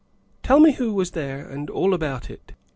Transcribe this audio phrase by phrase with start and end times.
[0.41, 2.53] ''''Tell me who was there and all about it.